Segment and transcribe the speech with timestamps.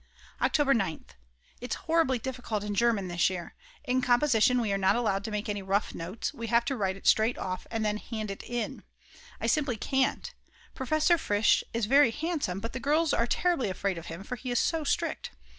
[0.41, 1.09] October 9th.
[1.59, 3.53] It's horribly difficult in German this year.
[3.83, 6.95] In composition we are not allowed to make any rough notes, we have to write
[6.95, 8.81] it straight off and then hand it in.
[9.39, 10.33] I simply can't.
[10.73, 14.49] Professor Fritsch is very handsome, but the girls are terribly afraid of him for he
[14.49, 15.33] is so strict.